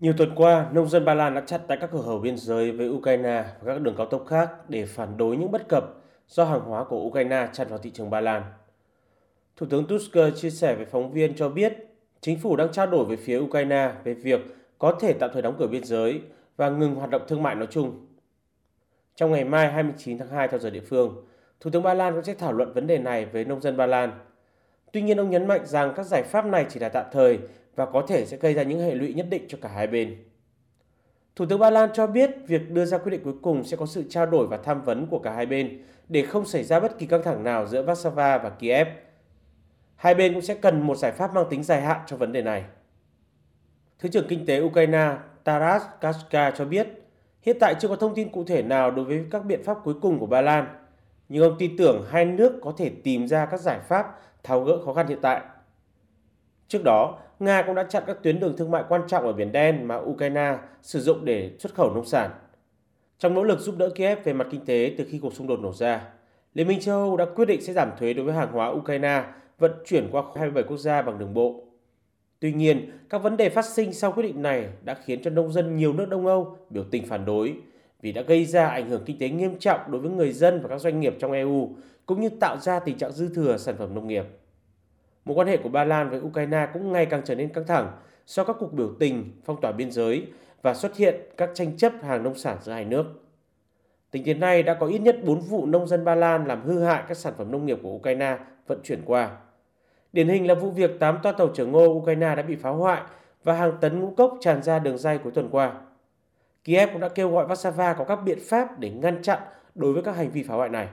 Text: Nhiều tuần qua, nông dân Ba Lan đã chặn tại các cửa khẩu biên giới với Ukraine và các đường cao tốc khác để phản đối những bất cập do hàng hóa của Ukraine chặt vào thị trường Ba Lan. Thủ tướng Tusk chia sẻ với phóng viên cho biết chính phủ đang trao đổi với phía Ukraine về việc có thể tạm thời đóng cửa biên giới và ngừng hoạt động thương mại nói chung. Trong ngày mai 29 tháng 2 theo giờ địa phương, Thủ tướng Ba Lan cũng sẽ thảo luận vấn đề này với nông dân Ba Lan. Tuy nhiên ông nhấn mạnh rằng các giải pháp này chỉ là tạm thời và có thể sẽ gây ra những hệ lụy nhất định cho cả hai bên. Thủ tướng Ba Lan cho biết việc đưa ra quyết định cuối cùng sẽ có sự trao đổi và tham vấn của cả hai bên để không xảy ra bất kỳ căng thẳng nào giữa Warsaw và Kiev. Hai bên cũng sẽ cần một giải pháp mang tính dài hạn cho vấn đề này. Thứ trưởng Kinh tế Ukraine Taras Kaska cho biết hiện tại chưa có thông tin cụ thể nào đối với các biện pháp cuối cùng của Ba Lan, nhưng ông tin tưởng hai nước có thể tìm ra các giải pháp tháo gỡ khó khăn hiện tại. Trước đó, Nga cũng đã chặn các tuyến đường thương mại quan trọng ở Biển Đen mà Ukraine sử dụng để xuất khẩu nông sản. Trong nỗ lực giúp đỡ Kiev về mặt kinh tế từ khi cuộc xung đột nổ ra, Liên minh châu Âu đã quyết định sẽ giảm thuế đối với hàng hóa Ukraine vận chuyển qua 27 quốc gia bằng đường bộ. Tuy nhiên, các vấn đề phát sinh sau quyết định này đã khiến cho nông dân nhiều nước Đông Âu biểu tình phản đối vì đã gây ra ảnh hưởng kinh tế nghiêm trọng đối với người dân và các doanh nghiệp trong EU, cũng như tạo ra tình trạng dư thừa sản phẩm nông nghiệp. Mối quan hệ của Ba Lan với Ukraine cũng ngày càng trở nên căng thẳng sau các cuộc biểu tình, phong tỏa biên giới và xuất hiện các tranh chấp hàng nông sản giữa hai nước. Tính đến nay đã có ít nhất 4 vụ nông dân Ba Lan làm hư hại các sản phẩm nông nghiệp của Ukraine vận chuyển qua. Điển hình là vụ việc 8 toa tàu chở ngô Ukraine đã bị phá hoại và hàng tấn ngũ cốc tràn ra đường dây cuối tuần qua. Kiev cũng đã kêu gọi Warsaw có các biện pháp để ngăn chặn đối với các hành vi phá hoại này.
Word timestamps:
Nhiều 0.00 0.12
tuần 0.12 0.32
qua, 0.34 0.66
nông 0.72 0.88
dân 0.88 1.04
Ba 1.04 1.14
Lan 1.14 1.34
đã 1.34 1.40
chặn 1.40 1.60
tại 1.68 1.78
các 1.80 1.90
cửa 1.92 2.02
khẩu 2.02 2.18
biên 2.18 2.36
giới 2.36 2.72
với 2.72 2.88
Ukraine 2.88 3.44
và 3.60 3.74
các 3.74 3.80
đường 3.80 3.94
cao 3.96 4.06
tốc 4.06 4.24
khác 4.26 4.50
để 4.68 4.86
phản 4.86 5.16
đối 5.16 5.36
những 5.36 5.50
bất 5.50 5.68
cập 5.68 5.84
do 6.28 6.44
hàng 6.44 6.60
hóa 6.60 6.84
của 6.84 7.00
Ukraine 7.00 7.48
chặt 7.52 7.68
vào 7.68 7.78
thị 7.78 7.90
trường 7.90 8.10
Ba 8.10 8.20
Lan. 8.20 8.42
Thủ 9.56 9.66
tướng 9.70 9.86
Tusk 9.86 10.12
chia 10.36 10.50
sẻ 10.50 10.74
với 10.74 10.84
phóng 10.84 11.12
viên 11.12 11.36
cho 11.36 11.48
biết 11.48 11.72
chính 12.20 12.38
phủ 12.38 12.56
đang 12.56 12.72
trao 12.72 12.86
đổi 12.86 13.04
với 13.04 13.16
phía 13.16 13.38
Ukraine 13.38 13.92
về 14.04 14.14
việc 14.14 14.40
có 14.78 14.96
thể 15.00 15.12
tạm 15.12 15.30
thời 15.32 15.42
đóng 15.42 15.56
cửa 15.58 15.66
biên 15.66 15.84
giới 15.84 16.20
và 16.56 16.70
ngừng 16.70 16.94
hoạt 16.94 17.10
động 17.10 17.22
thương 17.28 17.42
mại 17.42 17.54
nói 17.54 17.68
chung. 17.70 18.06
Trong 19.14 19.32
ngày 19.32 19.44
mai 19.44 19.72
29 19.72 20.18
tháng 20.18 20.28
2 20.28 20.48
theo 20.48 20.60
giờ 20.60 20.70
địa 20.70 20.80
phương, 20.80 21.26
Thủ 21.60 21.70
tướng 21.70 21.82
Ba 21.82 21.94
Lan 21.94 22.14
cũng 22.14 22.24
sẽ 22.24 22.34
thảo 22.34 22.52
luận 22.52 22.72
vấn 22.72 22.86
đề 22.86 22.98
này 22.98 23.24
với 23.24 23.44
nông 23.44 23.60
dân 23.60 23.76
Ba 23.76 23.86
Lan. 23.86 24.10
Tuy 24.92 25.02
nhiên 25.02 25.20
ông 25.20 25.30
nhấn 25.30 25.46
mạnh 25.46 25.66
rằng 25.66 25.92
các 25.96 26.06
giải 26.06 26.22
pháp 26.22 26.46
này 26.46 26.66
chỉ 26.68 26.80
là 26.80 26.88
tạm 26.88 27.04
thời 27.12 27.38
và 27.76 27.86
có 27.86 28.04
thể 28.08 28.26
sẽ 28.26 28.36
gây 28.36 28.54
ra 28.54 28.62
những 28.62 28.80
hệ 28.80 28.94
lụy 28.94 29.12
nhất 29.14 29.26
định 29.30 29.44
cho 29.48 29.58
cả 29.62 29.68
hai 29.68 29.86
bên. 29.86 30.16
Thủ 31.36 31.46
tướng 31.46 31.58
Ba 31.58 31.70
Lan 31.70 31.90
cho 31.94 32.06
biết 32.06 32.30
việc 32.46 32.70
đưa 32.70 32.84
ra 32.84 32.98
quyết 32.98 33.10
định 33.10 33.20
cuối 33.24 33.34
cùng 33.42 33.64
sẽ 33.64 33.76
có 33.76 33.86
sự 33.86 34.04
trao 34.08 34.26
đổi 34.26 34.46
và 34.46 34.56
tham 34.56 34.82
vấn 34.82 35.06
của 35.06 35.18
cả 35.18 35.32
hai 35.32 35.46
bên 35.46 35.82
để 36.08 36.22
không 36.22 36.44
xảy 36.44 36.64
ra 36.64 36.80
bất 36.80 36.98
kỳ 36.98 37.06
căng 37.06 37.22
thẳng 37.22 37.44
nào 37.44 37.66
giữa 37.66 37.82
Warsaw 37.82 38.42
và 38.42 38.50
Kiev. 38.50 38.88
Hai 39.96 40.14
bên 40.14 40.32
cũng 40.32 40.42
sẽ 40.42 40.54
cần 40.54 40.80
một 40.80 40.96
giải 40.96 41.12
pháp 41.12 41.34
mang 41.34 41.44
tính 41.50 41.62
dài 41.62 41.82
hạn 41.82 42.00
cho 42.06 42.16
vấn 42.16 42.32
đề 42.32 42.42
này. 42.42 42.64
Thứ 43.98 44.08
trưởng 44.08 44.28
Kinh 44.28 44.46
tế 44.46 44.60
Ukraine 44.60 45.16
Taras 45.44 45.82
Kaska 46.00 46.50
cho 46.50 46.64
biết 46.64 46.88
hiện 47.42 47.56
tại 47.60 47.74
chưa 47.80 47.88
có 47.88 47.96
thông 47.96 48.14
tin 48.14 48.32
cụ 48.32 48.44
thể 48.44 48.62
nào 48.62 48.90
đối 48.90 49.04
với 49.04 49.24
các 49.30 49.44
biện 49.44 49.62
pháp 49.64 49.76
cuối 49.84 49.94
cùng 50.02 50.18
của 50.18 50.26
Ba 50.26 50.40
Lan, 50.40 50.66
nhưng 51.30 51.42
ông 51.42 51.56
tin 51.58 51.76
tưởng 51.76 52.04
hai 52.10 52.24
nước 52.24 52.52
có 52.62 52.72
thể 52.76 52.90
tìm 53.04 53.28
ra 53.28 53.46
các 53.46 53.60
giải 53.60 53.80
pháp 53.88 54.20
tháo 54.42 54.60
gỡ 54.60 54.84
khó 54.84 54.94
khăn 54.94 55.06
hiện 55.06 55.18
tại. 55.22 55.40
Trước 56.68 56.84
đó, 56.84 57.18
Nga 57.38 57.62
cũng 57.62 57.74
đã 57.74 57.84
chặn 57.84 58.02
các 58.06 58.22
tuyến 58.22 58.40
đường 58.40 58.56
thương 58.56 58.70
mại 58.70 58.84
quan 58.88 59.02
trọng 59.08 59.24
ở 59.24 59.32
Biển 59.32 59.52
Đen 59.52 59.88
mà 59.88 59.96
Ukraine 59.96 60.58
sử 60.82 61.00
dụng 61.00 61.24
để 61.24 61.50
xuất 61.58 61.74
khẩu 61.74 61.94
nông 61.94 62.04
sản. 62.04 62.30
Trong 63.18 63.34
nỗ 63.34 63.42
lực 63.42 63.58
giúp 63.58 63.74
đỡ 63.78 63.90
Kiev 63.94 64.18
về 64.24 64.32
mặt 64.32 64.46
kinh 64.50 64.64
tế 64.64 64.94
từ 64.98 65.04
khi 65.10 65.18
cuộc 65.18 65.34
xung 65.34 65.46
đột 65.46 65.60
nổ 65.60 65.72
ra, 65.72 66.08
Liên 66.54 66.68
minh 66.68 66.80
châu 66.80 66.98
Âu 66.98 67.16
đã 67.16 67.24
quyết 67.24 67.44
định 67.44 67.62
sẽ 67.62 67.72
giảm 67.72 67.90
thuế 67.98 68.12
đối 68.12 68.24
với 68.24 68.34
hàng 68.34 68.52
hóa 68.52 68.68
Ukraine 68.68 69.24
vận 69.58 69.72
chuyển 69.86 70.08
qua 70.12 70.22
27 70.36 70.62
quốc 70.62 70.76
gia 70.76 71.02
bằng 71.02 71.18
đường 71.18 71.34
bộ. 71.34 71.64
Tuy 72.40 72.52
nhiên, 72.52 72.90
các 73.08 73.18
vấn 73.18 73.36
đề 73.36 73.48
phát 73.48 73.64
sinh 73.64 73.92
sau 73.92 74.12
quyết 74.12 74.22
định 74.22 74.42
này 74.42 74.68
đã 74.84 74.94
khiến 75.04 75.22
cho 75.22 75.30
nông 75.30 75.52
dân 75.52 75.76
nhiều 75.76 75.92
nước 75.92 76.08
Đông 76.08 76.26
Âu 76.26 76.56
biểu 76.70 76.84
tình 76.90 77.06
phản 77.06 77.24
đối 77.24 77.54
vì 78.02 78.12
đã 78.12 78.22
gây 78.22 78.44
ra 78.44 78.66
ảnh 78.66 78.88
hưởng 78.88 79.02
kinh 79.06 79.18
tế 79.18 79.28
nghiêm 79.28 79.58
trọng 79.58 79.80
đối 79.90 80.00
với 80.00 80.10
người 80.10 80.32
dân 80.32 80.60
và 80.62 80.68
các 80.68 80.80
doanh 80.80 81.00
nghiệp 81.00 81.16
trong 81.18 81.32
EU, 81.32 81.70
cũng 82.06 82.20
như 82.20 82.28
tạo 82.28 82.56
ra 82.56 82.80
tình 82.80 82.98
trạng 82.98 83.12
dư 83.12 83.34
thừa 83.34 83.56
sản 83.56 83.76
phẩm 83.78 83.94
nông 83.94 84.06
nghiệp. 84.06 84.24
Mối 85.24 85.36
quan 85.36 85.48
hệ 85.48 85.56
của 85.56 85.68
Ba 85.68 85.84
Lan 85.84 86.10
với 86.10 86.20
Ukraine 86.20 86.68
cũng 86.72 86.92
ngày 86.92 87.06
càng 87.06 87.22
trở 87.24 87.34
nên 87.34 87.48
căng 87.48 87.66
thẳng 87.66 87.92
sau 88.26 88.44
các 88.44 88.56
cuộc 88.60 88.72
biểu 88.72 88.90
tình, 88.98 89.40
phong 89.44 89.60
tỏa 89.60 89.72
biên 89.72 89.90
giới 89.90 90.26
và 90.62 90.74
xuất 90.74 90.96
hiện 90.96 91.14
các 91.36 91.50
tranh 91.54 91.76
chấp 91.76 91.92
hàng 92.02 92.22
nông 92.22 92.34
sản 92.34 92.58
giữa 92.62 92.72
hai 92.72 92.84
nước. 92.84 93.06
Tính 94.10 94.24
đến 94.24 94.40
nay 94.40 94.62
đã 94.62 94.74
có 94.74 94.86
ít 94.86 94.98
nhất 94.98 95.16
4 95.24 95.40
vụ 95.40 95.66
nông 95.66 95.86
dân 95.86 96.04
Ba 96.04 96.14
Lan 96.14 96.46
làm 96.46 96.62
hư 96.62 96.80
hại 96.80 97.02
các 97.08 97.16
sản 97.16 97.32
phẩm 97.38 97.50
nông 97.50 97.66
nghiệp 97.66 97.78
của 97.82 97.90
Ukraine 97.90 98.38
vận 98.66 98.80
chuyển 98.82 99.02
qua. 99.04 99.30
Điển 100.12 100.28
hình 100.28 100.46
là 100.46 100.54
vụ 100.54 100.70
việc 100.70 100.90
8 101.00 101.18
toa 101.22 101.32
tàu 101.32 101.48
chở 101.48 101.66
ngô 101.66 101.86
Ukraine 101.86 102.34
đã 102.34 102.42
bị 102.42 102.56
phá 102.56 102.70
hoại 102.70 103.02
và 103.44 103.52
hàng 103.52 103.72
tấn 103.80 104.00
ngũ 104.00 104.14
cốc 104.16 104.38
tràn 104.40 104.62
ra 104.62 104.78
đường 104.78 104.98
dây 104.98 105.18
cuối 105.18 105.32
tuần 105.32 105.48
qua. 105.50 105.72
Kiev 106.64 106.92
cũng 106.92 107.00
đã 107.00 107.08
kêu 107.08 107.30
gọi 107.30 107.46
Warsaw 107.46 107.94
có 107.94 108.04
các 108.04 108.16
biện 108.16 108.38
pháp 108.48 108.78
để 108.78 108.90
ngăn 108.90 109.22
chặn 109.22 109.38
đối 109.74 109.92
với 109.92 110.02
các 110.02 110.16
hành 110.16 110.30
vi 110.30 110.42
phá 110.42 110.54
hoại 110.54 110.68
này. 110.68 110.88